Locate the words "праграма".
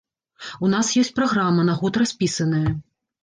1.19-1.67